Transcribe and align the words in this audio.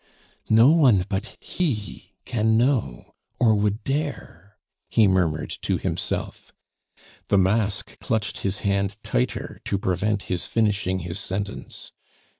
"No 0.49 0.71
one 0.71 1.05
but 1.09 1.37
HE 1.41 2.15
can 2.25 2.57
know 2.57 3.13
or 3.39 3.53
would 3.53 3.83
dare" 3.83 4.57
he 4.89 5.05
murmured 5.05 5.55
to 5.61 5.77
himself. 5.77 6.51
The 7.27 7.37
mask 7.37 7.99
clutched 7.99 8.39
his 8.39 8.61
hand 8.65 8.97
tighter 9.03 9.61
to 9.63 9.77
prevent 9.77 10.23
his 10.23 10.47
finishing 10.47 11.01
his 11.01 11.19
sentence. 11.19 11.91